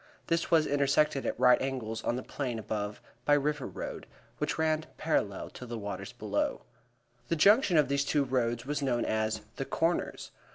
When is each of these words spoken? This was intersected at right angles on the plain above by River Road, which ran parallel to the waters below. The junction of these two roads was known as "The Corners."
This 0.25 0.49
was 0.49 0.65
intersected 0.65 1.27
at 1.27 1.39
right 1.39 1.61
angles 1.61 2.03
on 2.03 2.15
the 2.15 2.23
plain 2.23 2.57
above 2.57 2.99
by 3.23 3.35
River 3.35 3.67
Road, 3.67 4.07
which 4.39 4.57
ran 4.57 4.87
parallel 4.97 5.51
to 5.51 5.67
the 5.67 5.77
waters 5.77 6.11
below. 6.11 6.63
The 7.27 7.35
junction 7.35 7.77
of 7.77 7.87
these 7.87 8.03
two 8.03 8.23
roads 8.23 8.65
was 8.65 8.81
known 8.81 9.05
as 9.05 9.41
"The 9.57 9.65
Corners." 9.65 10.31